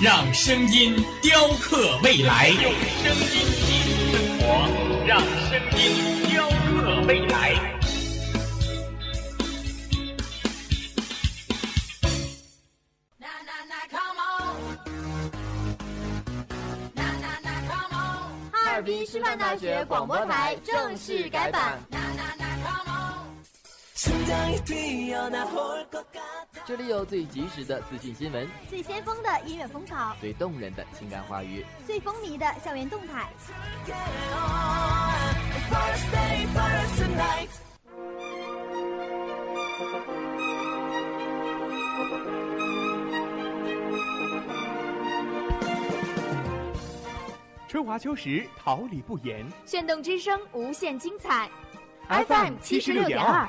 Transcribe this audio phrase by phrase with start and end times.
[0.00, 2.48] 让声音雕刻未来。
[2.48, 3.32] 用声音
[3.64, 4.44] 记录生活，
[5.06, 5.82] 让声音
[6.28, 7.54] 雕刻未来。
[18.52, 21.78] 哈尔滨师范大学广播台正式改版。
[26.66, 33.26] 这里有最及时的资讯新闻，最先锋的音乐风潮，最动人的情感话语，最风靡的校园动态。
[47.66, 49.46] 春华秋实，桃李不言。
[49.64, 51.48] 炫动之声，无限精彩。
[52.08, 53.48] FM 七十六点二。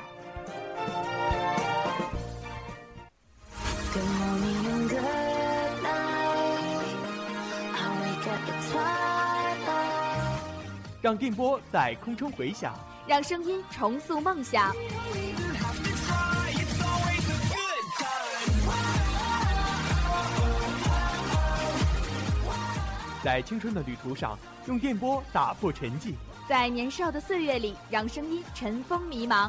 [11.02, 12.74] 让电波在空中回响，
[13.06, 14.74] 让声音重塑梦想。
[23.22, 26.14] 在青春的旅途上，用电波打破沉寂。
[26.48, 29.48] 在年少的岁月里，让声音尘封迷茫。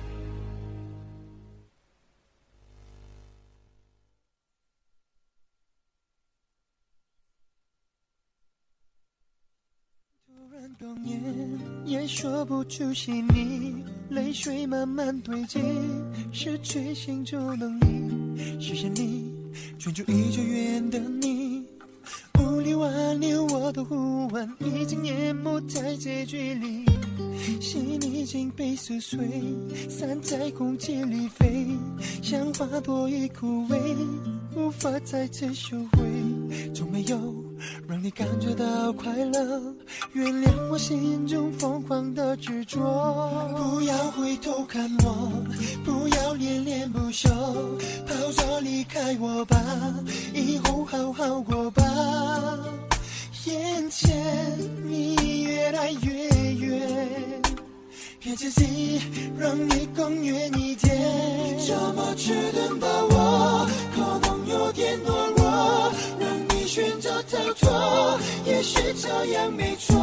[12.21, 13.73] 说不出细腻，
[14.09, 15.59] 泪水慢慢堆积，
[16.31, 18.59] 失去行走能力。
[18.59, 19.33] 谢谢你，
[19.79, 21.65] 专注一久远的你，
[22.39, 26.85] 无力挽留我的呼唤，已经淹没在结局里。
[27.59, 29.17] 心已经被撕碎，
[29.89, 31.65] 散在空气里飞，
[32.21, 33.79] 像花朵已枯萎，
[34.55, 37.40] 无法再次收回，从没有。
[37.91, 39.61] 让你感觉到快乐，
[40.13, 42.79] 原谅我心中疯狂的执着。
[43.53, 45.29] 不要回头看我，
[45.83, 47.27] 不要恋恋不舍，
[48.07, 49.61] 跑着离开我吧，
[50.33, 51.83] 以后好好过吧。
[53.43, 54.09] 眼前
[54.85, 57.41] 你越来越远，
[58.21, 59.01] 骗自己
[59.37, 61.59] 让你更远一点。
[61.67, 65.91] 这么迟钝的我，可能有点懦弱。
[66.71, 69.99] 选择逃脱，也许这样没错。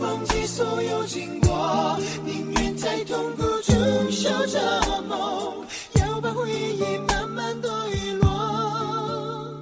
[0.00, 9.56] 忘记所有经过，宁愿在痛苦中守着梦，要把回忆慢慢的遗落。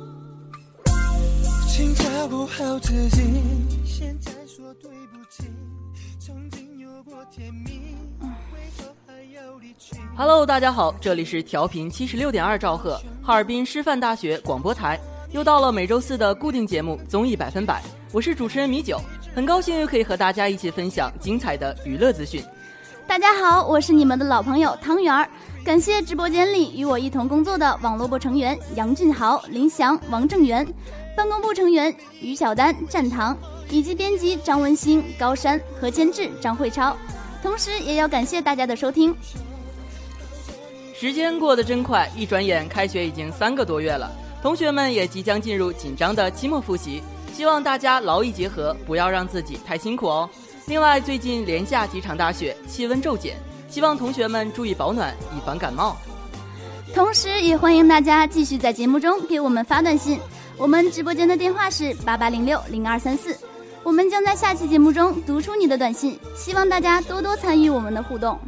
[1.69, 3.23] 请照顾好自己，
[3.87, 5.45] 现在说对不起，
[6.19, 7.97] 曾经有过甜蜜，
[8.53, 15.01] 为何还要离去 Hello，大家好，这里是调频七十六点二兆赫，哈尔滨师范大学广播台。
[15.33, 17.81] 又到了每周四的固定节目《综艺百分百》，
[18.13, 19.01] 我是主持人米九，
[19.35, 22.43] 很高兴又可以和大家一起分享精彩的娱乐资讯。
[23.09, 25.29] 大家好，我是你们的老朋友汤圆儿，
[25.65, 30.65] 感谢直播间里与我一同工作的网络部成员杨俊豪、林翔、王正元，
[31.17, 33.37] 办公部成员于小丹、战堂，
[33.69, 36.97] 以及编辑张文兴、高山和监制张慧超，
[37.43, 39.15] 同时也要感谢大家的收听。
[40.95, 44.11] 时间过得真快，一转眼开学已经三个多月了。
[44.47, 47.03] 同学们也即将进入紧张的期末复习，
[47.35, 50.31] 希望大家劳逸结合，不要让自己太辛苦哦。
[50.67, 53.37] 另外，最近连下几场大雪，气温骤减，
[53.69, 55.97] 希望同学们注意保暖，以防感冒。
[56.95, 60.21] 同时，也欢迎大家继续在节目中给我们发短信，
[60.57, 63.37] 我们直播间的电话是八八零六零二三四，
[63.83, 68.39] 我们将在下期节目中读出你的短信，希望大家多多参与我们的互动。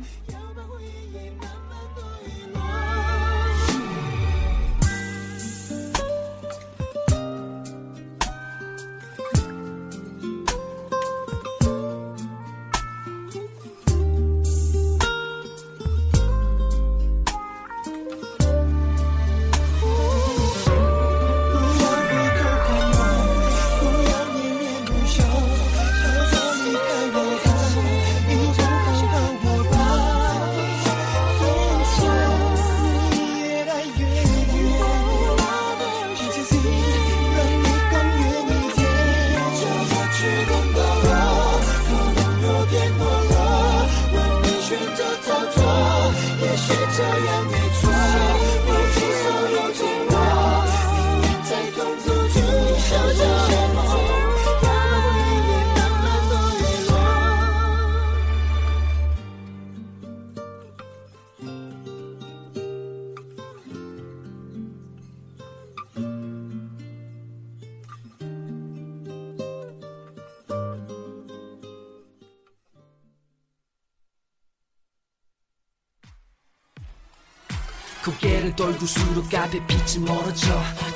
[78.78, 80.48] 고개를 돌고수록 앞에 빛이 멀어져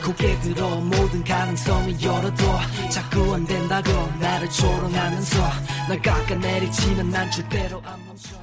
[0.03, 2.59] 고개 들어 모든 가능성을 열어둬
[2.89, 5.38] 자꾸 안 된다고 나를 조롱하면서
[5.89, 8.38] 날 깎아내리지만 난 절대로 안 멈춰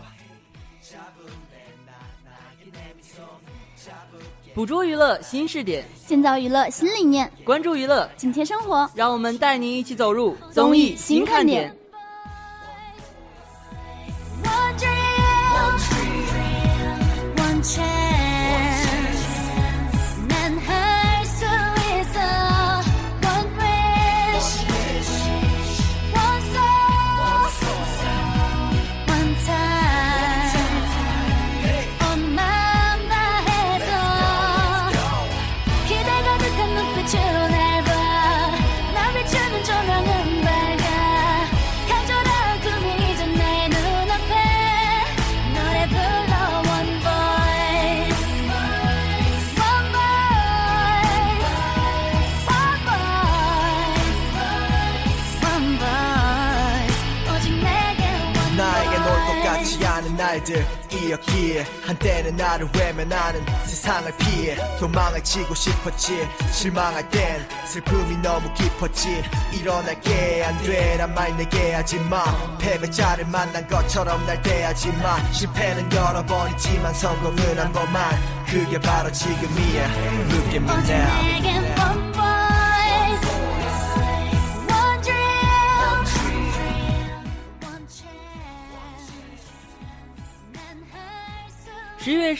[4.54, 8.88] 捕捉娱乐新视点，建造娱乐新理念，关注娱乐，紧贴生活。
[8.94, 11.74] 让我们带你一起走入综艺新看点。
[14.44, 14.76] One
[15.84, 16.14] dream,
[17.36, 17.97] one chance.
[61.09, 66.27] 이었기에 한때는 나를 외면하는 세상을 피해 도망을 치고 싶었지.
[66.51, 69.23] 실망할 땐 슬픔이 너무 깊었지.
[69.53, 72.57] 일어날게 안돼 란말 내게 하지마.
[72.59, 75.17] 패배자를 만난 것처럼 날 대하지 마.
[75.31, 78.15] 실패는 여러 번 있지만 성공은 한 번만.
[78.45, 80.09] 그게 바로 지금이야.
[80.29, 82.08] Look at me now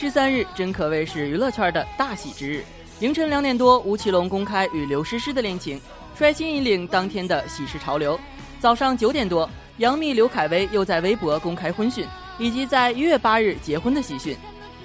[0.02, 2.64] 十三日真可谓是娱乐圈的大喜之日。
[3.02, 5.78] 凌晨两点多，吴奇隆公开与刘诗诗的恋情，
[6.16, 8.18] 率先引领当天的喜事潮流。
[8.62, 12.08] 早上九点多，杨幂、刘恺威又在微博公开婚讯，
[12.38, 14.38] 以及在一月八日结婚的喜讯。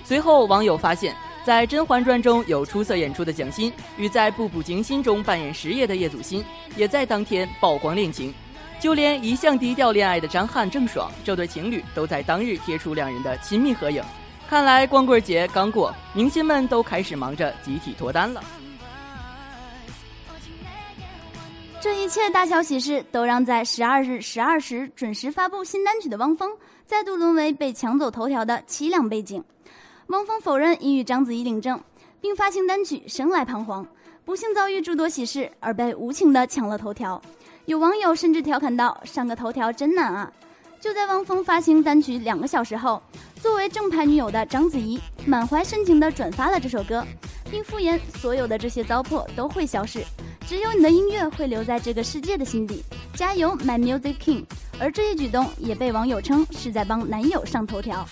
[0.04, 1.14] 随后，网友发现，
[1.44, 6.44] 在《甄嬛传》中有出色演出的蒋欣与在《步步惊心》中扮演石爷的叶祖新，
[6.76, 8.34] 也在当天曝光恋情。
[8.80, 14.02] 就连一向低调恋爱的张翰、郑爽这对情侣，都在当日贴出两人的亲密合影。
[14.54, 18.40] 看来光棍节刚过，明星们都开始忙着集体脱单了。
[21.80, 26.48] 这一切大小喜事都让在十二日十二时准时发布新单曲的汪峰，
[26.86, 29.42] 再度沦为被抢走头条的凄凉背景。
[30.06, 31.82] 汪峰否认已与章子怡领证，
[32.20, 33.84] 并发行单曲《生来彷徨》，
[34.24, 37.20] 不幸遭遇诸多喜事而被无情的抢了头条。
[37.64, 40.32] 有网友甚至调侃道：“上个头条真难啊！”
[40.80, 43.02] 就在汪峰发行单曲两个小时后，
[43.44, 47.06] 作为正牌女友的章子怡满怀深情地转发了这首歌，
[47.50, 50.02] 并附言：“所有的这些糟粕都会消逝，
[50.46, 52.82] 只有你的音乐会留在这个世界的心底。
[53.14, 54.46] 加油，My Music King！”
[54.80, 58.08] 而这一举动也被网友称是在帮男友上头条。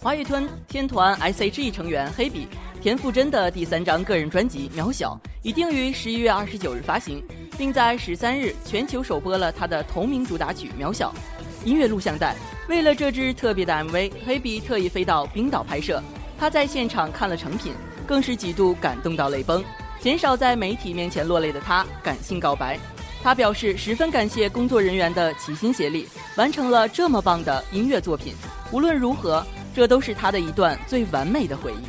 [0.00, 2.48] 华语团天团 S.H.E 成员黑笔
[2.80, 7.22] 田馥甄的第三张个人专辑《渺小》已定于十一月二十九日发行，
[7.56, 11.14] 并在十三日全球首播了他的同名主打曲《渺小》
[11.64, 12.34] 音乐录像带。
[12.68, 16.02] 为了这支特别的 MV，黑比特意飞到冰岛拍摄。
[16.38, 17.72] 他在现场看了成品，
[18.06, 19.62] 更是几度感动到泪崩。
[20.00, 22.78] 鲜少在媒体面前落泪的他，感性告白。
[23.22, 28.34] 他表示十分感谢工作人员的齐心协力，完成了这么棒的音乐作品。
[28.72, 31.84] 无论如何，这都是他的一段最完美的回忆。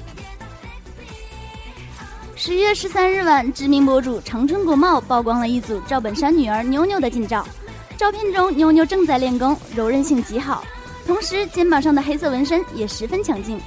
[2.35, 7.43] 十月十三日晚，知名博主长春国贸曝光了一组赵本山女儿妞妞的近照。
[7.97, 10.63] 照片中，妞妞正在练功，柔韧性极好，
[11.05, 13.59] 同时肩膀上的黑色纹身也十分强劲。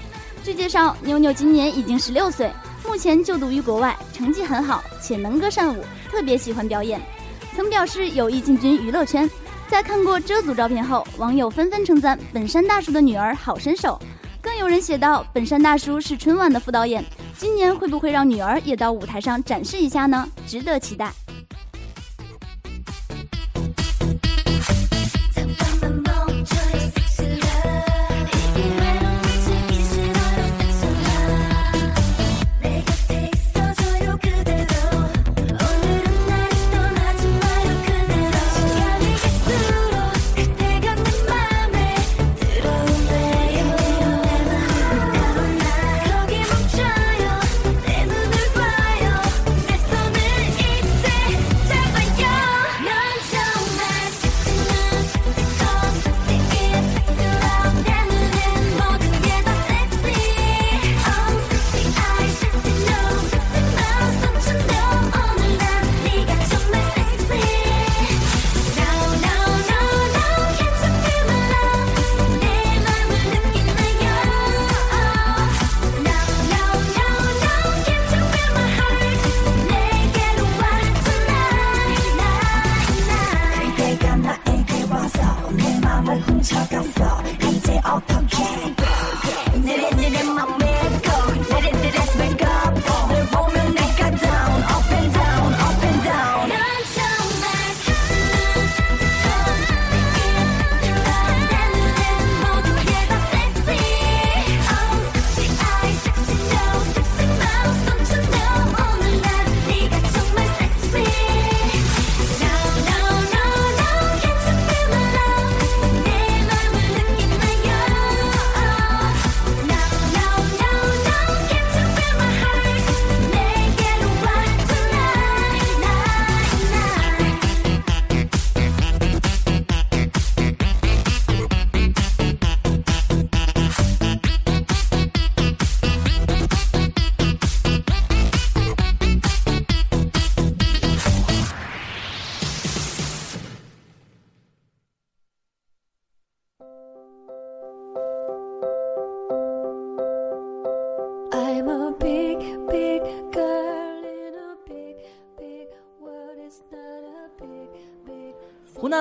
[0.42, 2.50] 据介绍，妞妞今年已经十六岁，
[2.86, 7.00] 目前就读于国外，成绩很好，且能歌善舞，特别喜欢表演。
[7.54, 9.28] 曾表示有意进军娱乐圈。
[9.68, 13.98] 在看过这组照片后，网友纷纷称赞本山大叔的女儿好身手，
[14.40, 17.04] 更有人写道：“本山大叔是春晚的副导演，
[17.36, 20.28] 今年会不会让女儿也到舞台上展示一下呢？
[20.46, 21.12] 值得期待。”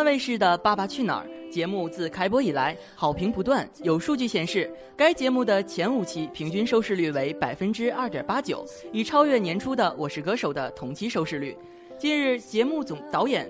[0.06, 3.68] 卫视的《爸爸去哪儿》节目自开播以来好评不断。
[3.82, 11.58] 有数据显示，该节目的前五期平均收视率为百分之二点八九，已超越年初的《我是歌手》的同期收视率。
[11.98, 13.50] 近日，节目总导演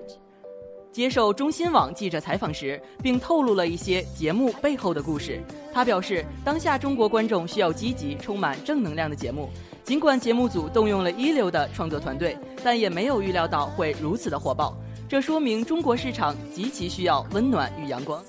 [0.90, 5.38] 接受中新网记者采访时，并透露了一些节目背后的故事。
[5.74, 9.50] 他表示，当下中国观众需要积极、充满正能量的节目。
[9.84, 12.34] 尽管节目组动用了一流的创作团队，
[12.64, 14.74] 但也没有预料到会如此的火爆。
[15.08, 18.20] 这说明中国市场极其需要温暖与阳光。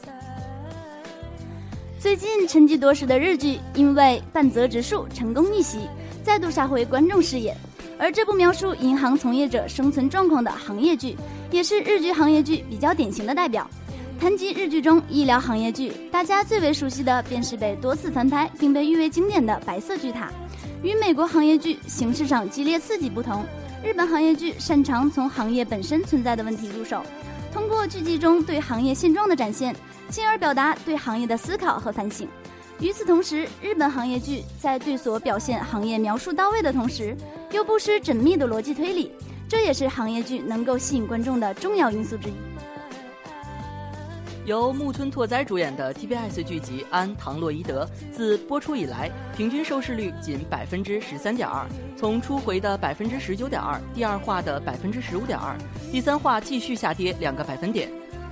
[1.99, 5.79] 最近沉寂多时的日剧，因为半泽直树成功逆袭，
[6.23, 7.55] 再度杀回观众视野。
[7.97, 11.15] 而这部描述银行从业者生存状况的行业剧，
[11.49, 13.67] 也是日剧行业剧比较典型的代表。
[14.19, 20.25] 谈及日剧中医疗行业剧，大家最为熟悉的便是被多次翻拍并被誉为经典的《白色巨塔》。
[20.83, 23.43] 与美国行业剧形式上激烈刺激不同，
[23.87, 27.01] 日本行业剧擅长从行业本身存在的问题入手，
[27.53, 29.73] 通过剧集中对行业现状的展现，
[30.09, 32.27] 进而表达对行业的思考和反省。
[32.81, 37.15] 与此同时，日本行业剧在对所表现行业描述到位的同时，
[37.53, 39.09] 又不失缜密的逻辑推理，
[39.47, 42.33] 这也是行业剧能够吸引观众的重要因素之一。
[44.47, 55.53] 由木村拓哉主演的 TBS 剧集《安唐洛伊德》自播出以来，平均收视率仅百分之十三点二，从初回的百分之十九点二，第二话的百分之十五点二，
[55.91, 57.89] 第三话继续下跌两个百分点。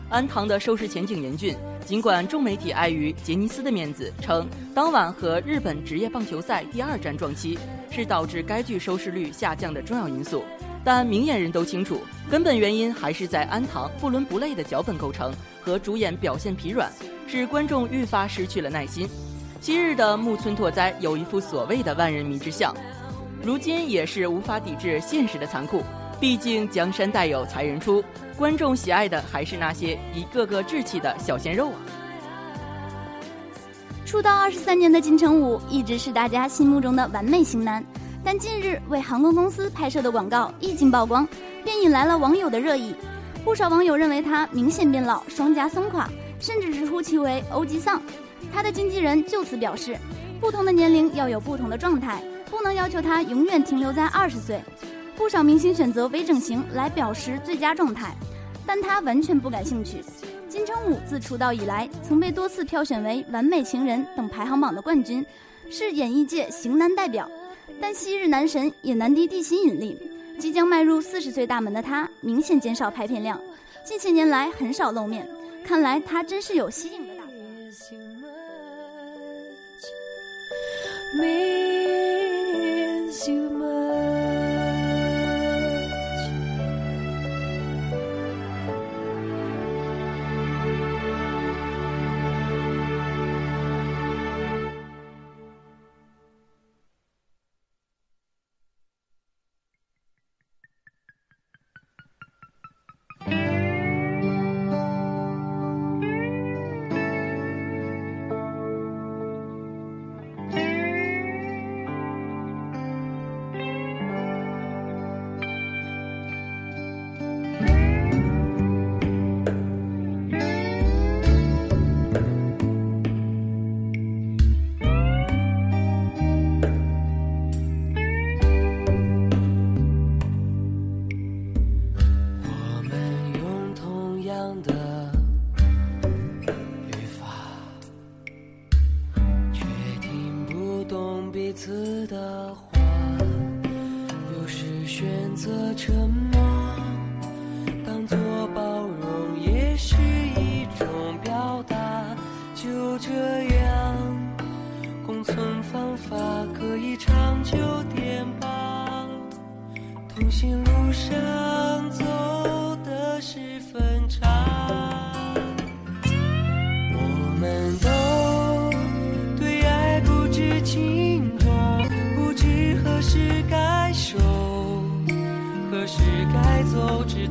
[0.09, 1.53] 安唐的收视前景严峻，
[1.85, 7.59] 尽管众媒体碍于杰尼斯的面子，称当晚和日本职业棒球赛第二战撞期
[7.91, 10.45] 是导致该剧收视率下降的重要因素，
[10.85, 11.99] 但明眼人都清楚，
[12.29, 15.33] 根本原因还是在安唐不伦不类的脚本构成。
[15.61, 16.91] 和主演表现疲软，
[17.27, 19.09] 使观众愈发失去了耐心。
[19.59, 22.71] 昔日的木村拓哉有一副所谓的万人迷之相，
[23.41, 25.81] 如今也是无法抵制现实的残酷。
[26.19, 28.03] 毕竟江山代有才人出，
[28.37, 31.81] 观众喜爱的还是那些一个个稚气的小鲜肉啊！
[34.05, 37.83] 出道二十三年的金城武一直是大家心目中的完美型男，
[38.25, 41.27] 但近日为航空公司拍摄的广告一经曝光，
[41.63, 42.95] 便引来了网友的热议。
[43.43, 48.01] 不少网友认为他明显变老，双颊松垮，甚至直呼其为欧吉桑。
[48.51, 49.95] 他的经纪人就此表示，
[50.41, 54.59] 不同的年龄要有不同的状态，不能要求他永远停留在二十岁。
[55.15, 58.15] 不少明星选择微整形来表示最佳状态，
[58.65, 60.03] 但他完全不感兴趣。
[60.49, 65.23] 金城武自出道以来，曾被多次票选为完美情人等排行榜的冠军，
[65.69, 67.29] 是演艺界型男代表。
[67.81, 69.97] 但昔日男神也难敌地心引力。
[70.37, 73.39] 即将迈入四十岁大门的他，明显减少拍片量，
[73.85, 75.25] 近些年来很少露面，
[75.63, 77.35] 看来他真是有吸引的打算。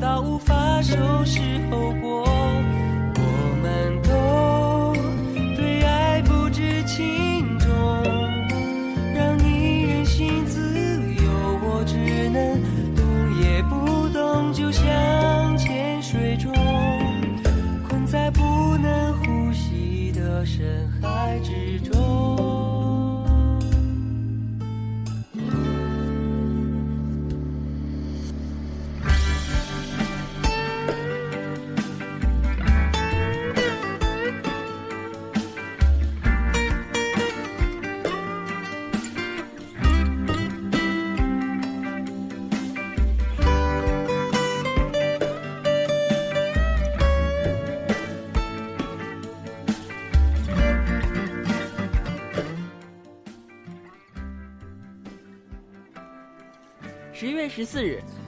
[0.05, 1.24] 到无法收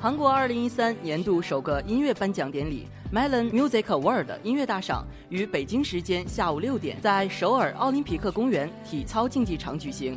[0.06, 10.16] 韩国二零一三年度首个音乐颁奖典礼 Melon Music Award 音乐大赏于北京时间下午六点在首尔奥林匹克公园体操竞技场举行。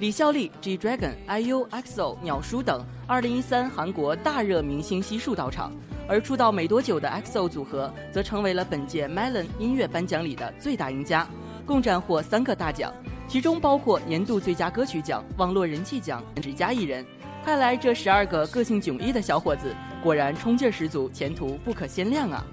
[0.00, 5.72] 李孝利、G Dragon、IU、EXO、鸟叔等二零一三韩国大热明星悉数到场，
[6.08, 11.24] 而出道没多久的 EXO 组合则成为了本届 Melon 音乐颁奖礼的最大赢家，
[11.64, 12.92] 共斩获三个大奖，
[13.28, 17.06] 其中包括年度最佳歌曲奖、网络人气奖、最佳艺人。
[17.48, 22.44] 看来这十二个个性迥异的小伙子，果然冲劲十足，前途不可限量啊！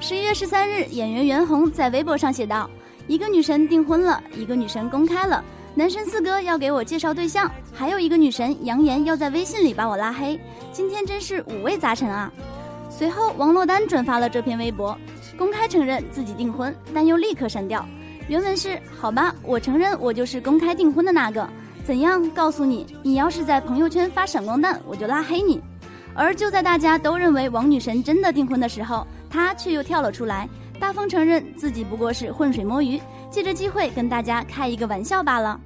[0.00, 2.68] 十一月十三日，演员袁弘在微博上写道
[3.06, 5.44] ：“一个女神订婚了，一个女神公开了，
[5.76, 10.36] 男神四哥要给我介绍对象，还有一个女神扬言要在微信里把我拉黑。
[10.72, 12.32] 今天真是五味杂陈啊！”
[12.90, 14.98] 随后，王珞丹转发了这篇微博，
[15.38, 17.86] 公开承认自己订婚，但又立刻删掉。
[18.26, 21.48] 原文是：“好吧，我承认我就是公开订婚的那个。”
[21.84, 22.86] 怎样告诉你？
[23.02, 25.60] 你要是在朋友圈发闪光弹，我就拉黑你。
[26.14, 35.60] 而就在大家都认为王女神真的订婚的时候，她却又跳了出来，大方承认自己不过是浑水摸鱼，借着机会跟大家开一个玩笑罢了。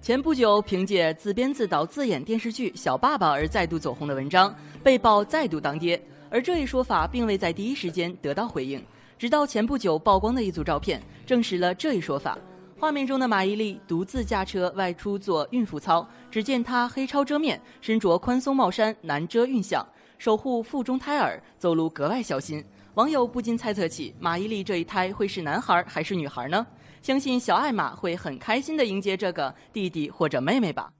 [0.00, 8.82] 前不久，凭借自编自导自演电视剧《小爸爸》而再度走红的文章，被曝再度当爹，而这一说法并未在第一时间得到回应，
[9.18, 12.36] 直到前不久曝光的一组照片证实了这一说法。
[12.80, 22.64] 画面中的马伊琍独自驾车外出做孕妇操，只见她黑超遮面，身着宽松帽衫，难遮孕相，守护腹中胎儿，走路格外小心。
[22.94, 26.66] 网友不禁猜测起马伊琍这一胎会是男孩还是女孩呢？
[27.02, 30.90] 相信小艾玛会很开心的迎接这个弟弟或者妹妹吧。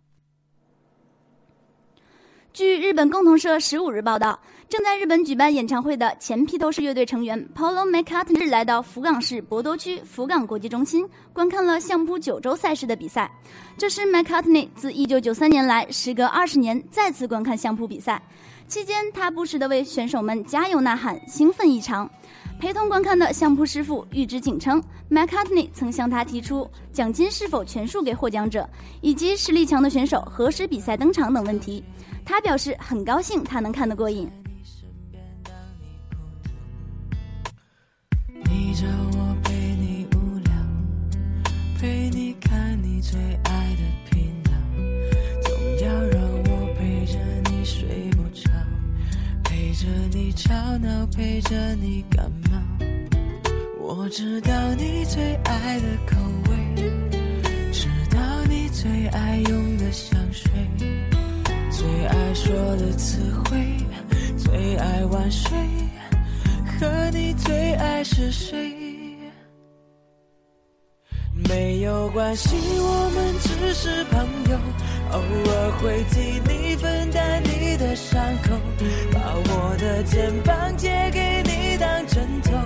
[2.52, 4.38] 据日本共同社十五日报道。
[4.68, 13.28] 正在日本举办演唱会的前披头士乐队成员 Paulo McCartney 日来到福冈市博多区福冈国际中心，观看了相扑九州赛事的比赛。
[13.76, 18.22] 这是 McCartney 自1993年来时隔二十年再次观看相扑比赛，
[18.68, 22.08] 期间他不时地为选手们加油呐喊，兴奋异常。
[22.60, 28.68] 陪同观看的相扑师傅玉之景称，McCartney 曾向他提出奖金是否全数给获奖者，
[29.00, 31.82] 以及实力强的选手何时比赛登场等问题。
[32.30, 34.30] 他表示很高兴他能看得过瘾。
[38.44, 40.52] 你叫我陪你无聊，
[41.76, 44.52] 陪你看你最爱的频道，
[45.42, 45.52] 总
[45.84, 47.18] 要让我陪着
[47.50, 48.48] 你睡不着，
[49.42, 52.56] 陪着你吵闹，陪着你感冒。
[53.80, 56.16] 我知道你最爱的口
[56.48, 57.12] 味，
[57.72, 60.48] 知道你最爱用的香水，
[61.80, 63.56] 最爱说的词汇，
[64.36, 65.50] 最爱晚睡。
[66.78, 68.70] 和你最爱是谁？
[71.48, 74.58] 没有关系，我们只是朋友，
[75.12, 78.50] 偶尔会替你分担你的伤口，
[79.10, 82.58] 把我的肩膀借给你当枕头，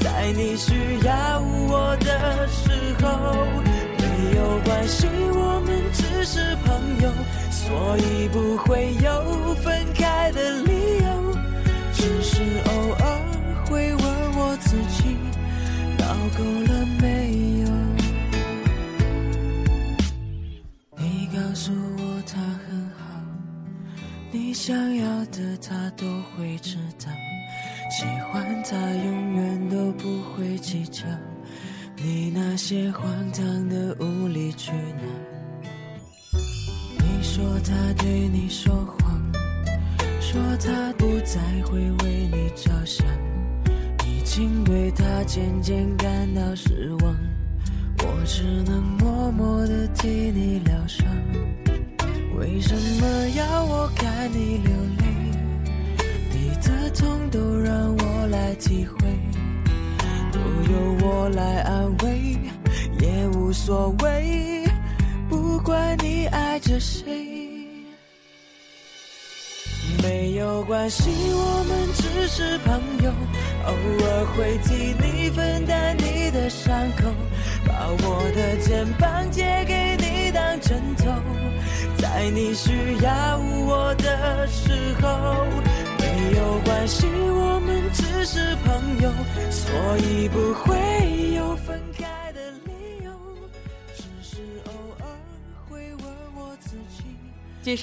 [0.00, 0.74] 在你需
[1.06, 2.70] 要我的时
[3.02, 3.95] 候。
[4.26, 7.12] 没有关系，我们只是朋友，
[7.48, 11.25] 所以不会有分开的理由，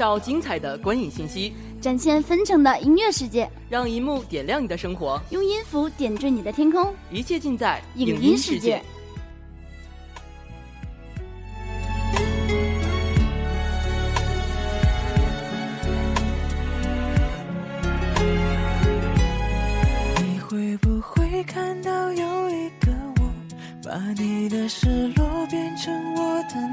[0.03, 8.83] 到精彩的观影信息，展现分呈的音乐世界，让荧幕点亮你的生活，用音符点缀你的天空，一切尽在影音世界。
[20.17, 23.31] 你会不会看到有一个我
[23.85, 26.72] 把你的失落变成我的。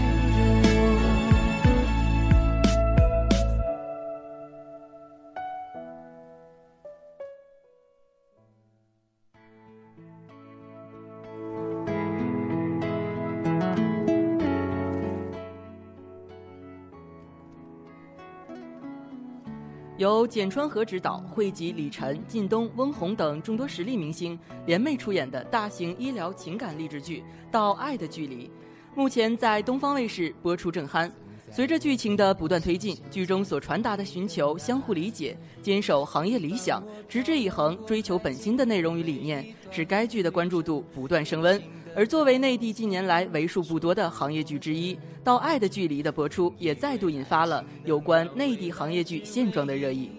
[20.01, 27.19] 由简川和执导，汇集李晨、靳东、翁虹等众多实力明星联袂出演的大型医疗情感励志剧
[27.51, 28.47] 《到爱的距离》，
[28.95, 31.07] 目前在东方卫视播出正酣。
[31.51, 41.61] 随着剧情的不断推进，剧中所传达的寻求相互理解、坚守行业理想、持之以恒、追求本心的内容与理念，使该剧的关注度不断升温。
[41.95, 50.09] 而作为内地近年来为数不多的行业剧之一，《到爱的距离》的播出也再度引发了有关内地行业剧现状的热议。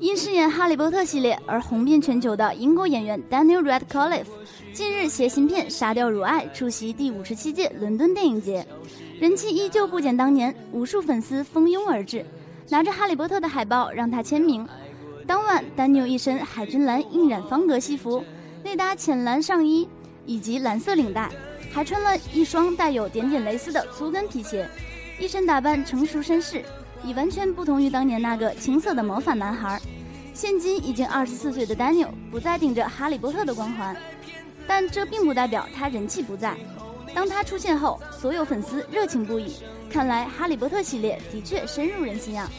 [0.00, 4.26] 因饰演《哈利波特》系列而红遍全球的英国演员 Daniel Radcliffe，
[4.72, 8.66] 近日携新片《沙雕如爱》出席第五十七届伦敦电影节，
[9.20, 12.26] 人气依旧不减当年，无数粉丝蜂拥而至，
[12.68, 14.66] 拿着《哈利波特》的海报让他签名。
[15.26, 18.22] 当晚，Daniel 一身海军蓝印染方格西服。
[18.64, 19.86] 内搭浅蓝上衣
[20.24, 21.30] 以及蓝色领带，
[21.70, 24.66] 还穿了一双带有点点蕾丝的粗跟皮鞋，
[25.20, 26.64] 一身打扮成熟绅士，
[27.04, 29.78] 已完全不同于当年那个青涩的魔法男孩。
[30.32, 33.94] 现今已经二十四岁的 Daniel 不再顶着哈利波特的光环，
[34.66, 36.56] 但这并不代表他人气不在。
[37.14, 39.56] 当他出现后，所有粉丝热情不已。
[39.90, 42.50] 看来哈利波特系列的确深入人心啊！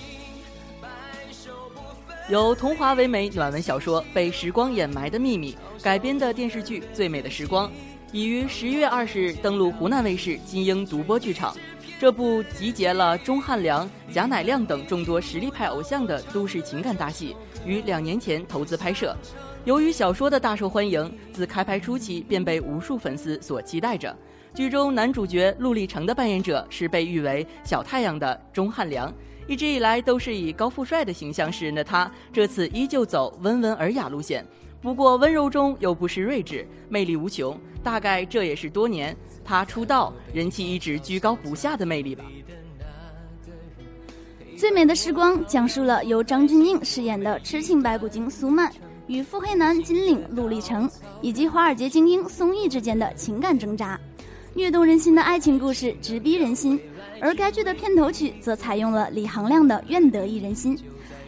[2.28, 7.68] 由童话唯美暖文小说《被时光掩埋的秘密》改编的电视剧《最美的时光》，
[8.12, 11.56] 已于十一月二十日登陆湖南卫视金鹰独播剧场。
[12.00, 19.16] 这部集结了钟汉良、贾乃亮等众多实力派偶像的都市情感大戏，于两年前投资拍摄。
[19.64, 24.16] 由于小说的大受欢迎，自开拍初期便被无数粉丝所期待着。
[24.56, 29.14] 剧中男主角陆励成的扮演者是被誉为“小太阳”的钟汉良。
[29.48, 34.46] 一直以来都是以高富帅的形象示人的他，这次依旧走温文尔雅路线，
[34.82, 37.58] 不过温柔中又不失睿智，魅力无穷。
[37.84, 42.24] 大概这也是多年他出道人气一直居高不下的魅力吧。
[44.58, 48.72] 最美的时光讲述了由张钧甯饰演的痴情白骨精苏曼
[49.06, 50.90] 与腹黑男金领陆励成
[51.22, 54.00] 以及华尔街精英宋轶之间的情感挣扎，
[54.56, 56.80] 虐动人心的爱情故事直逼人心。
[57.20, 60.78] 而该剧的片头曲则采用了李行亮的《愿得一人心》。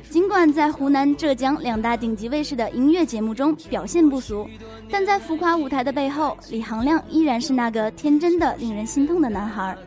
[0.10, 4.48] 尽管在湖南、浙江两大顶级卫视的音乐节目中表现不俗，
[4.90, 9.78] 但在浮夸舞台的背后，李行亮依然是那个天真的、令人心痛的男孩。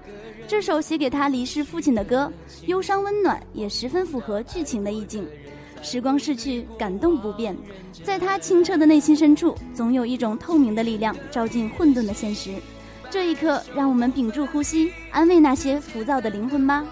[0.47, 2.31] 这首写给他离世父亲的歌，
[2.67, 5.27] 忧伤温暖，也十分符合剧情的意境。
[5.81, 7.57] 时光逝去，感动不变，
[8.05, 12.51] 在他清澈的内心深处，总有一种透明的力量照进混沌的现实。
[13.11, 16.85] 这一刻，让我们屏住呼吸，安慰那些浮躁的灵魂吧。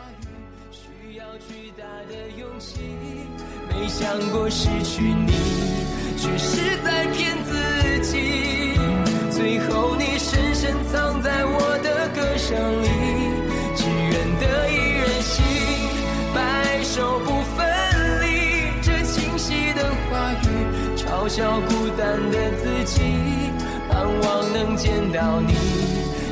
[0.72, 2.80] 需要巨大的勇气
[3.70, 5.32] 没想过失去你，
[6.16, 8.18] 却是在骗自己。
[9.30, 12.88] 最后你深深藏在我的歌声里，
[13.76, 15.44] 只愿得一人心，
[16.34, 17.64] 白首不分
[18.22, 18.26] 离。
[18.82, 23.02] 这清晰的话语，嘲笑孤单的自己，
[23.88, 25.97] 盼望能见到你。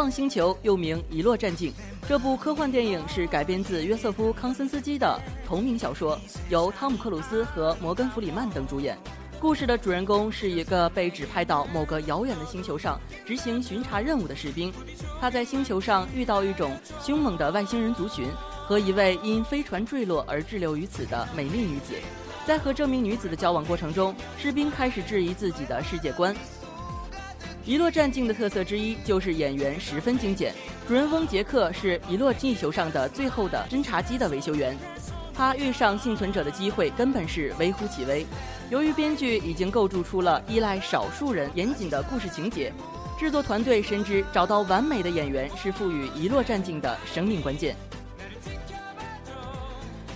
[0.00, 1.70] 望星球》又名《遗落战境》。
[2.08, 8.96] 这部科幻电影是改编自约瑟夫·康森斯基的同名小说，由汤姆·克鲁斯和摩根·弗里曼等主演。
[9.38, 14.72] 故事的主人公是一个被指派到某个遥远的星球上执行巡查任务的士兵。
[15.20, 18.26] 他在星球上遇到一种凶猛的外星人族群
[18.66, 21.92] 和一位因飞船坠落而滞留于此的美丽女子。
[22.46, 26.34] 在和这名女子的交往过程中，士兵开始质疑自己的世界观。
[27.66, 30.54] 《遗落战境》的特色之一就是演员十分精简。
[30.88, 34.76] 主人翁杰克是遗落地球上的最后的侦察机的维修员，
[35.34, 38.26] 他遇上幸存者的机会根本是微乎其微。
[38.70, 42.72] 由于编剧已经构筑出了依赖少数人严谨的故事情节，
[43.18, 47.76] 制作团队深知找到完美的演员是赋予《遗落战境》的生命关键。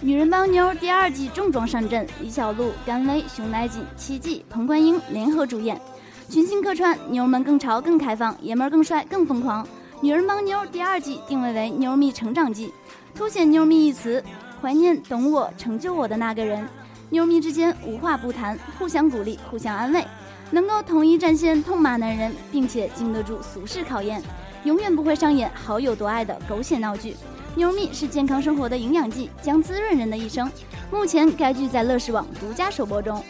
[0.01, 5.81] 女人帮妞第二季重装上阵，李小璐、甘薇、熊乃瑾、戚继、彭冠英联合主演，
[6.29, 9.67] 群星客串，妞们更潮更开放，爷们儿更帅更疯狂。
[10.01, 12.73] 女人帮妞第二季定位为妞蜜成长季，
[13.15, 14.23] 凸显妞蜜一词，
[14.61, 16.67] 怀念懂我、成就我的那个人。
[17.11, 20.05] 妞蜜之间无话不谈，互相鼓励，互相安慰，
[20.51, 24.23] 能够统一战线痛骂男人，并且经得住俗世考验，
[24.65, 27.15] 永远不会上演好友多爱的狗血闹剧。
[27.55, 30.51] 妞蜜是健康生活的营养剂，将滋润人的一生。
[30.91, 33.23] 目前该剧在乐视网独家首播中。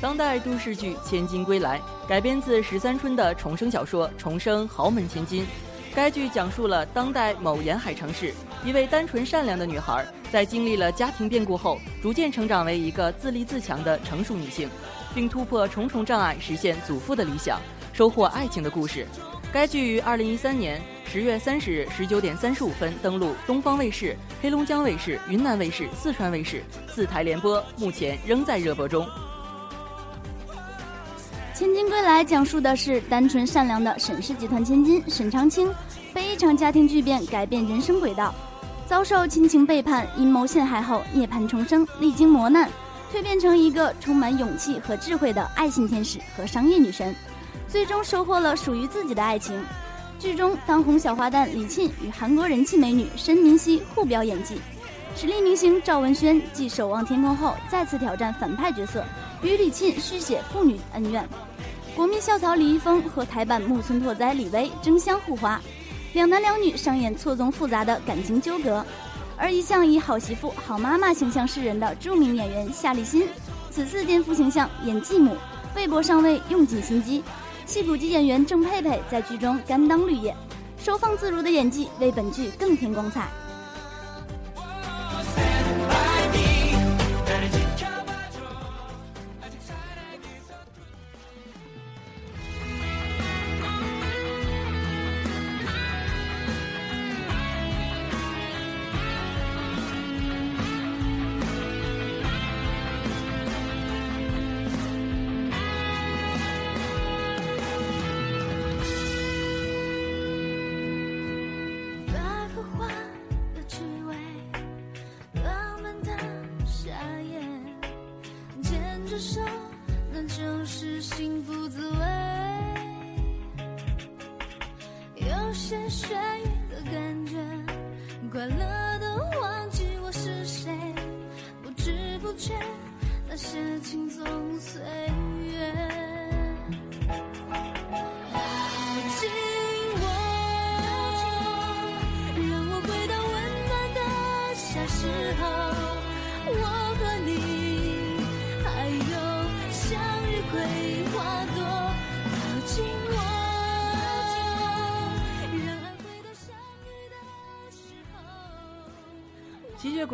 [0.00, 5.42] 当代都市剧《千金归来》改编自十三春的重生小说《重生豪门千金》。
[5.92, 8.32] 该剧讲述了当代某沿海城市
[8.64, 14.68] 一位单纯善良的女孩，在经历了家庭变故后，逐渐成长为一个自立自强的成熟女性，
[15.16, 17.60] 并突破重重障碍，实现祖父的理想，
[17.92, 19.04] 收获爱情的故事。
[19.52, 29.04] 该剧于二零一三年十月三十日十九点三十五分登陆东方卫视、黑龙江卫视、云南卫视、四川卫视四台联播，目前仍在热播中。
[31.58, 35.68] 《千金归来》讲述的是单纯善良的沈氏集团千金沈长清，
[36.14, 38.32] 被一场家庭巨变改变人生轨道，
[38.86, 42.70] 遭受亲情背叛、阴谋陷害后涅槃重生，历经磨难，
[43.12, 47.12] 蜕变成一个充满勇气和智慧的爱心天使和商业女神，
[47.66, 49.60] 最终收获了属于自己的爱情。
[50.16, 54.60] 剧中当红小花旦李沁与韩国人气美女申明熙互飙演技，
[55.20, 59.04] 实力明星赵文轩继《守望天空》后再次挑战反派角色，
[59.42, 61.28] 与李沁续写父女恩怨。
[61.96, 65.60] 国民校草李易峰和台版木村拓哉李薇争相互花，
[66.12, 68.86] 两男两女上演错综复杂的感情纠葛。
[69.36, 73.26] 而一向以好媳妇、好妈妈形象示人的著名演员夏立新，
[73.72, 75.36] 此次颠覆形象演继母，
[75.74, 77.24] 微博上位用尽心机。
[77.66, 80.32] 戏骨级演员郑佩佩在剧中甘当绿叶，
[80.78, 83.22] 收放自如的演技为本剧更添光彩。《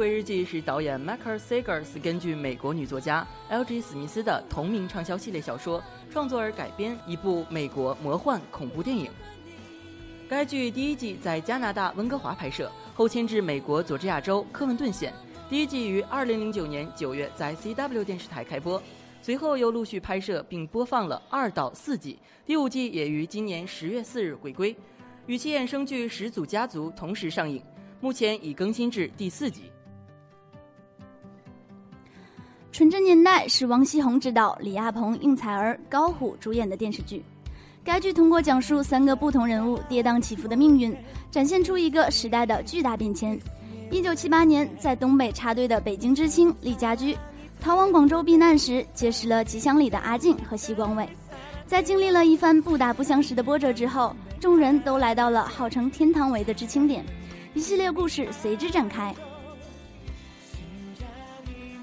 [0.05, 3.81] 吸血鬼日记》是导演 Michael Sagers 根据美国女作家 L.G.
[3.81, 9.11] 史密斯的同名畅销系列小说创作而改编一部美国魔幻恐怖电影。
[10.29, 15.11] 该剧第一季在加拿大温哥华拍摄，后迁至美国佐治亚州科文顿县。
[15.49, 18.83] 第一季于2009年9月在 CW 电视台开播，
[19.23, 24.77] 随后又陆续拍摄并播放了二到四季，第五季也于今年10月4日回归，
[25.25, 27.62] 与其衍生剧《始祖家族》同时上映，
[28.03, 29.62] 目前已更新至第四集。
[32.75, 37.25] 《纯真年代》是王西宏执导、李亚鹏、应采儿、高虎主演的电视剧。
[37.85, 40.93] 该剧通过讲述三个不同人物跌宕起伏的命运，
[41.31, 43.39] 展现出一个时代的巨大变迁。
[43.93, 47.17] 一九七八年，在东北插队的北京知青李家驹，
[47.61, 51.09] 逃往广州避难时，结识了吉祥里的阿静和西光伟。
[51.69, 57.05] 在经历了一番不打不相识的波折之后，众人都来到了号称天堂围的知青点，
[57.55, 59.15] 一系列故事随之展开。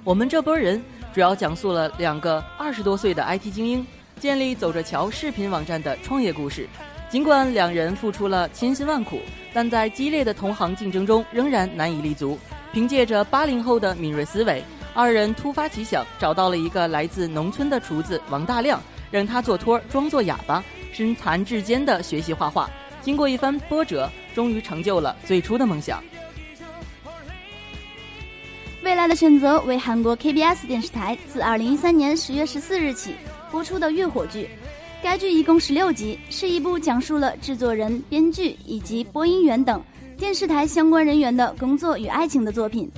[0.03, 0.81] 我们这波人
[1.13, 3.85] 主要讲述了两个二十多岁的 IT 精英
[4.19, 6.67] 建立走着瞧视频网站的创业故事。
[7.07, 9.19] 尽管两人付出了千辛万苦，
[9.53, 12.39] 但在激烈的同行竞争中仍然难以立足。
[12.73, 14.63] 凭借着八零后的敏锐思维，
[14.95, 18.81] 二人突发奇想，找到了一个来自农村的厨子王大亮，
[19.11, 22.67] 让他做托，装作哑巴，身残志坚地学习画画。
[23.01, 26.03] 经过一番波折，终于成就了最初的梦想。
[28.83, 33.13] 未来的选择为韩国 KBS 电视台自二零一三年十月十四日起
[33.51, 34.49] 播出的月火剧。
[35.03, 39.83] 该剧一共十六集，是一部讲述了制作人、编剧以及播音员等
[40.17, 42.89] 电视台相关人员的工作与爱情的作品。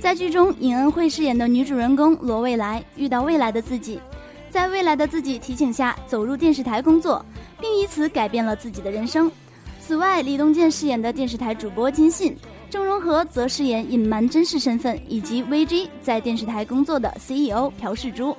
[0.00, 4.00] 在剧中，尹恩惠饰演的女主人公罗未来遇到未来的自己，
[4.50, 7.24] 在未来的自己提醒下走入电视台工作，
[7.60, 9.30] 并以此改变了自己的人生。
[9.80, 12.36] 此外，李东健饰演的电视台主播金信，
[12.68, 18.36] 郑容和则饰演隐瞒真实身份以及 VG 在电视台工作的 CEO 朴世珠。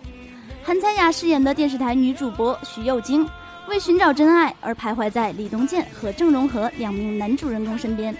[0.63, 3.25] 韩彩雅饰演的电视台女主播徐幼晶，
[3.69, 8.15] 为寻找真爱而徘徊在李东健和郑容和两名男主人公身边。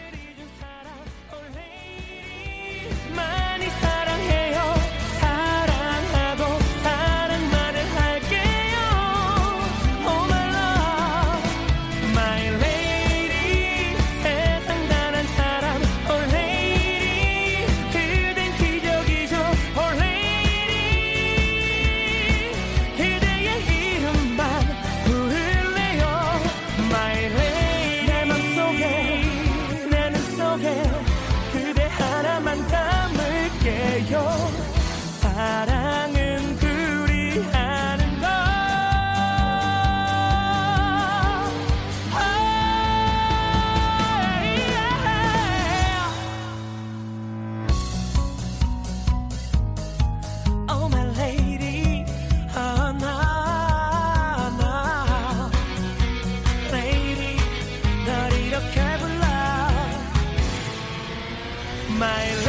[61.88, 62.47] 特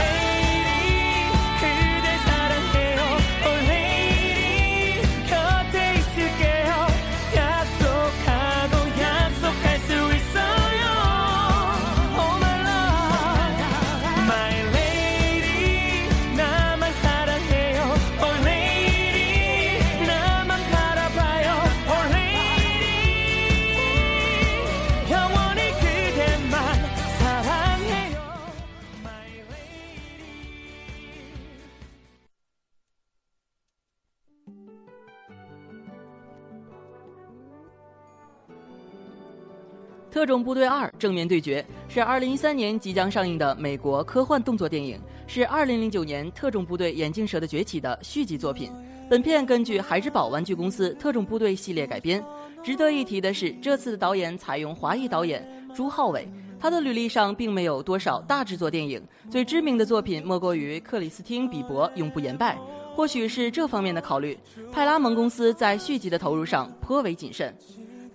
[40.29, 48.71] 特种部队二：正面对决是2013年即将上映的美国科幻动作电影，是2009年《特种部队：眼镜蛇的崛起》的续集作品。
[49.09, 52.23] 本片根据孩之宝玩具公司《特种部队》系列改编。
[52.63, 55.43] 值得一提的是，这次的导演采用华裔导演
[55.75, 56.29] 朱浩伟，
[56.61, 62.55] 他的履历上并没有多少大制作电影，最知名的作品莫过于克里斯汀·比伯《永不言败》。
[62.95, 64.39] 或许是这方面的考虑，
[64.71, 67.51] 派拉蒙公司在续集的投入上颇为谨慎。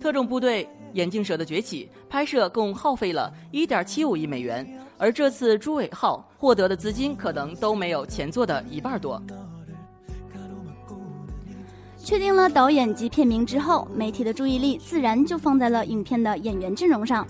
[0.00, 4.66] 特种部队：眼镜蛇的崛起》拍摄共耗费了一点七五亿美元，
[4.96, 9.20] 而这次朱伟浩获得的资金可能都没有前作的一半多。
[11.98, 17.26] 确定了导演及片名之后，媒体的注意力自然就放在了影片的演员阵容上。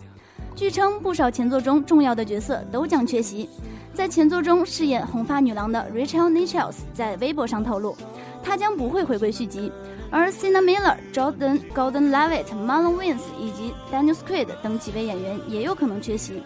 [0.57, 3.49] 据称，不少前作中重要的角色都将缺席。
[3.93, 7.97] 在前作中饰演红发女郎的 Rachel Nichols 在微博上透露，
[8.41, 9.73] 她将不会回归续集。
[10.13, 16.41] 而 Sienna Miller、Jordan Golden Levitt、Marlon Wayans 以及 Daniel Squid 等几位演员也有可能缺席。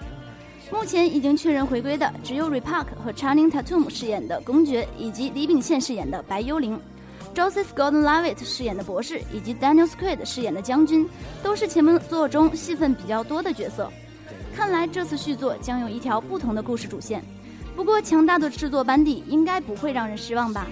[0.72, 6.80] 目前已经确认回归的只有 Ray Park 和 Channing Tatum 饰演的公爵，以及李秉宪饰演的白幽灵。
[7.38, 11.08] Joseph Gordon-Levitt 饰演的博士，以及 Daniel s q u i d 饰演的将军，
[11.40, 13.88] 都是前作中戏份比较多的角色。
[14.56, 17.22] 看来这次续作将有一条不同的故事主线。
[17.76, 20.66] 不过，强大的制作班底应该不会让人失望吧？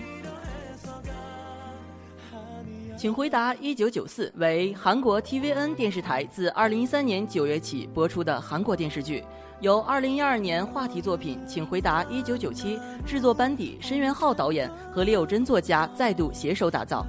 [2.99, 9.23] 请回答一九九四为韩国 TVN 电视台自二零一三年九月起播出的韩国电视剧。
[9.61, 12.77] 由二零一二年话题作品《请回答一九九七》
[13.07, 17.07] 制作班底申元浩导演和李友珍作家再度携手打造，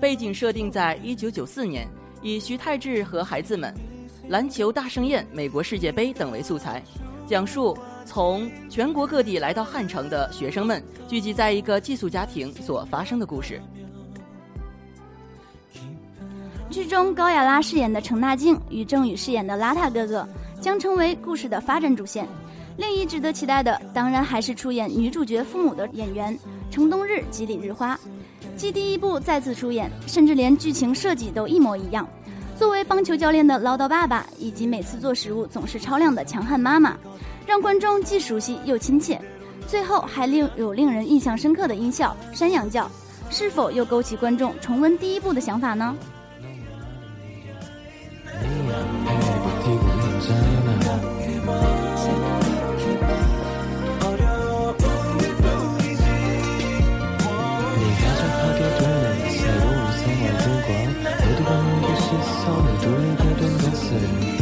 [0.00, 1.86] 背景设定在一九九四年，
[2.22, 3.74] 以徐太志和孩子们、
[4.28, 6.82] 篮球大盛宴、美国世界杯等为素材，
[7.26, 7.76] 讲述
[8.06, 13.60] 从全国各地来到汉城的学生们聚集在一个寄宿家庭所发生的故事。
[16.70, 20.26] 剧中高雅拉饰演的程大静与郑宇饰演的邋遢哥哥
[20.62, 22.26] 将成为故事的发展主线。
[22.78, 26.38] 另一值得期待的，当然还是出演女主角父母的演员
[26.70, 27.98] 程冬日及李日花，
[28.56, 32.08] 继第一部再次出演，甚至连剧情设计都一模一样。
[32.56, 36.96] 作为棒球教练的唠叨爸爸，以及每次做食物总是超量的强悍妈妈，
[37.46, 39.20] 让观众既熟悉又亲切。
[39.66, 42.90] 最后还令有令人印象深刻的音效——山羊叫，
[43.30, 45.94] 是否又勾起观众重温第一部的想法呢？
[62.51, 64.40] 시선을 돌리게 된 것을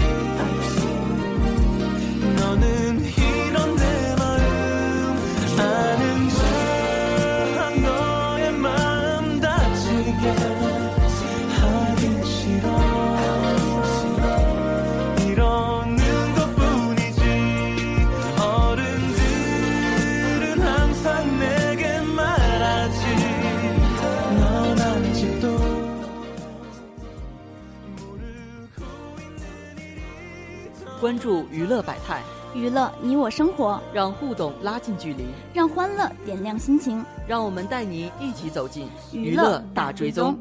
[31.20, 32.22] 注娱乐百态，
[32.54, 37.04] 娱乐你我生活，让互动拉近距离，让欢乐点亮心情。
[37.28, 40.36] 让我们带你一起走进娱乐大大追踪。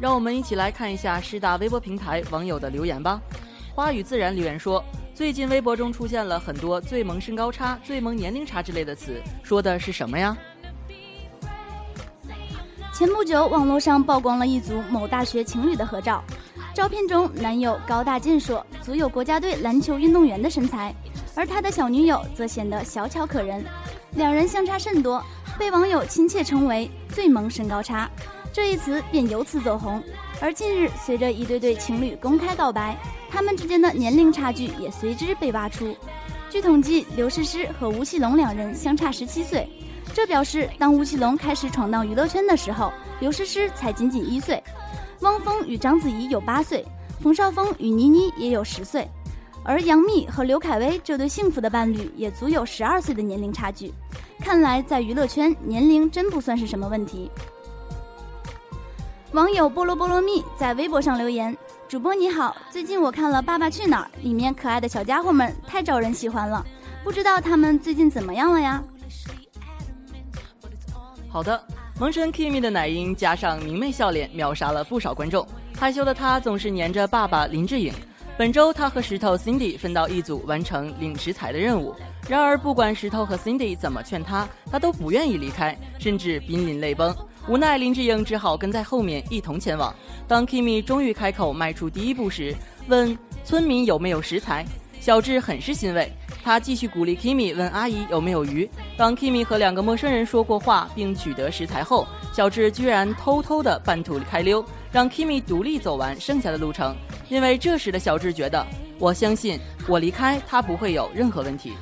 [0.00, 3.18] 让我们一起来看一下师大微博平台网友的留言吧。
[3.74, 4.84] 花语自然留言说，
[5.14, 10.36] 最近微博中出现了很多“最萌身高差”“最萌年龄差”之类的词，说的是什么呀？
[12.92, 16.20] 前不久，网络上曝光了一组某大学情侣的合照。
[16.74, 20.92] 照片中，男友高大健硕，足有国家队篮球运动员的身材，
[21.36, 23.64] 而他的小女友则显得小巧可人，
[24.16, 25.24] 两人相差甚多，
[25.56, 28.10] 被网友亲切称为“最萌身高差”。
[28.54, 30.00] 这一词便由此走红。
[30.40, 32.96] 而近日，随着一对对情侣公开告白，
[33.28, 35.92] 他们之间的年龄差距也随之被挖出。
[36.48, 39.68] 据统计，刘诗诗和吴奇隆两人相差十七岁，
[40.14, 44.62] 这表示当吴奇隆开始闯荡娱乐圈的时候，刘诗诗才仅仅一岁。
[45.22, 46.86] 汪峰与章子怡有八岁，
[47.20, 49.08] 冯绍峰与倪妮也有十岁，
[49.64, 53.92] 而杨幂和刘恺威这对幸福的伴侣也足有十二岁的年龄差距。
[54.38, 57.28] 看来在娱乐圈，年龄真不算是什么问题。
[59.34, 61.56] 网友菠萝菠萝蜜在微博上留言
[61.90, 66.64] ：“主播你好，最近我看了《爸爸去哪儿》，里面可爱的小家伙们太招人喜欢了，
[67.02, 68.80] 不知道他们最近怎么样了呀？”
[71.28, 71.60] 好的，
[71.98, 75.44] 萌神 Kimi 的奶音加上明媚笑脸，秒杀了不少观众。
[75.76, 77.92] 害羞的他总是黏着爸爸林志颖。
[78.38, 81.92] 本周他和石头 Cindy 分到一组完成领食材的任务。
[82.28, 87.12] 然而不管石头和 Cindy 怎么劝他，他都不愿意离开，甚至濒临泪崩。
[87.46, 89.94] 无奈林志颖只好跟在后面一同前往。
[90.26, 92.54] 当 Kimi 终于开口迈出第一步时，
[92.88, 94.64] 问村民有没有食材，
[94.98, 96.10] 小智很是欣慰。
[96.42, 98.68] 他继续鼓励 Kimi 问阿姨有没有鱼。
[98.96, 106.96] 当 Kimi 和两个陌生人说过话并取得食材后，小智居然偷偷的半途开溜，让 Kimi 独立走完剩下的路程。
[107.28, 108.66] 因为这时的小智觉得，
[108.98, 111.72] 我相信我离开他不会有任何问题。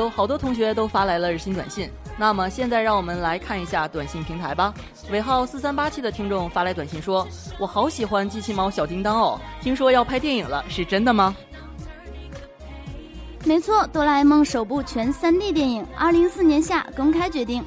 [0.00, 1.90] 有好多同学都发来了日新短信。
[2.16, 4.72] 那么现在让我们来看一下短信平台吧。
[5.10, 7.26] 尾号四三八七的听众发来短信说
[7.60, 11.36] ：“我好喜欢机器猫小叮当哦，听说要拍电影了，是真的吗？”
[13.44, 17.64] 没错，哆啦 A 梦首部全 3D 电影，二零一四年夏公开决定。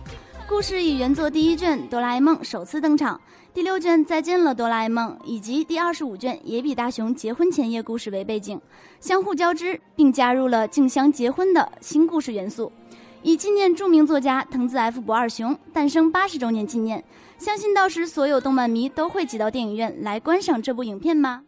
[0.47, 3.19] 故事以原作第一卷《哆啦 A 梦》首次登场，
[3.53, 8.59] 第六卷《再见了，哆啦 A 梦》以及第二十五卷《野比大雄结婚前夜故事》为背景，
[8.99, 12.71] 相互交织，并加入了静香结婚的新故事元素，
[13.21, 17.03] 以纪念著名作家藤子 F 不二雄诞生八十周年纪念。
[17.37, 21.43] 相信到时所有动漫迷都会挤到电影院来观赏这部影片吗？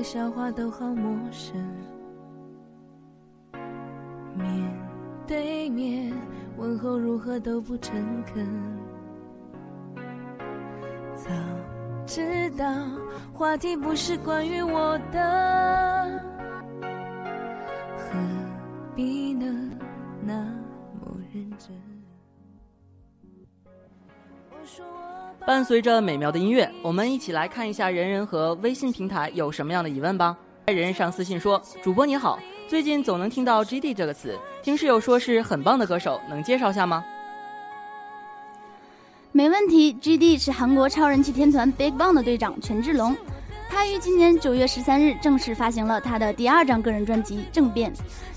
[0.00, 1.62] 个笑话都好陌生，
[4.34, 4.48] 面
[5.26, 6.10] 对面
[6.56, 8.48] 问候如何都不诚恳。
[11.14, 11.30] 早
[12.06, 12.64] 知道
[13.34, 16.18] 话题不是关于我的，
[17.98, 18.18] 何
[18.96, 19.44] 必呢
[20.22, 20.32] 那
[20.98, 21.76] 么认真？
[24.50, 25.09] 我说我
[25.46, 30.36] 伴随着美妙的音乐，我们一起来看一下人人和微信平台有什么样的疑问吧。
[30.66, 32.38] 在人人上私信说：“主播你好，
[32.68, 37.02] 最近总能听到 GD 这个词，听室友说是很棒的歌手，能介绍下吗？”
[39.32, 43.16] 没问题，GD 是韩国超人气天团 BigBang 的队长权志龙，
[43.70, 47.90] 他于今年九月十三日正式发行了他的第二张个人专辑《政变》，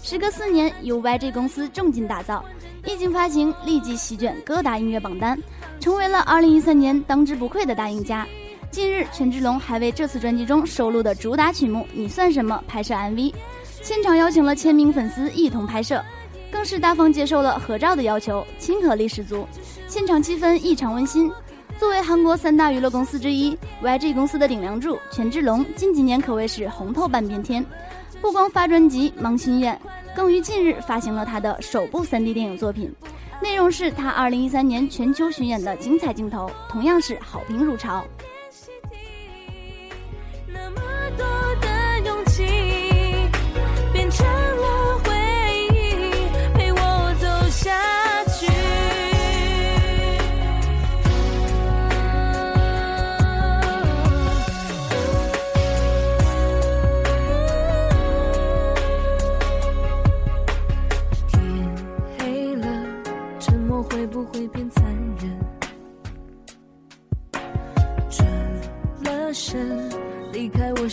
[0.08, 2.46] 时隔四年由 YG 公司重金打造，
[2.86, 5.38] 一经发行立即席卷各大音乐榜单，
[5.80, 8.28] 成为了二零一三年当之无愧的大赢家。
[8.70, 13.34] 近日，权志龙还为这次专辑中收录的主打曲目《你算什么》拍摄 MV，
[13.82, 16.02] 现场邀请了千名粉丝一同拍摄，
[16.52, 19.48] 更是大方接受了合照的要求，亲和力十足。
[19.88, 21.32] 现场气氛异常温馨。
[21.84, 27.64] 作为韩国三大娱乐公司之一，YG 公司的顶梁柱权志龙近几年可谓是红透半边天，
[28.22, 29.76] 不光发专辑《忙心愿》，
[30.16, 32.90] 更于近日发行了他的首部 3D 电影作品，
[33.42, 38.02] 内容是他2013年全球巡演的精彩镜头，同样是好评如潮。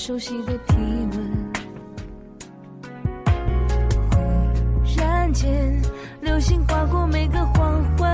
[0.00, 0.74] 熟悉的体
[1.12, 1.52] 温。
[4.10, 4.16] 忽
[4.96, 5.78] 然间，
[6.22, 8.08] 流星划过每个黄昏，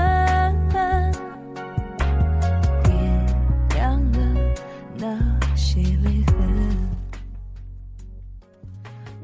[2.83, 3.25] 点
[3.69, 4.19] 亮了
[4.97, 6.77] 那些泪痕。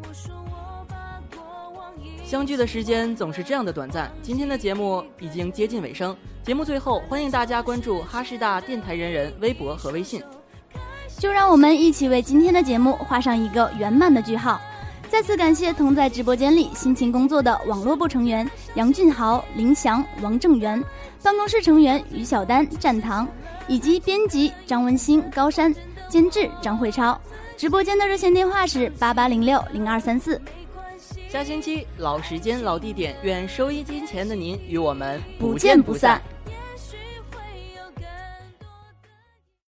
[0.01, 1.43] 我说我把过
[1.75, 1.93] 往
[2.23, 4.09] 相聚的时间总是这样的短暂。
[4.21, 10.23] 今天的节目已经接近尾声，节目最后欢迎大家关注哈师大电台人人微博和微信。
[11.23, 14.59] 就让我们一起为今天的节目画上一个圆满的句号。
[15.07, 18.45] 再次感谢同在直播间里辛勤工作的网络部成员
[18.75, 20.83] 杨俊豪、林翔、王正元，
[21.21, 23.25] 办公室成员于小丹、战堂，
[23.69, 25.73] 以及编辑张文新、高山，
[26.09, 27.17] 监制张慧超。
[27.55, 30.41] 直播间的热线电话是八八零六零二三四。
[31.29, 36.21] 下星期老时间老地点，愿收音机前的您与我们不见不散。
[36.43, 36.51] 不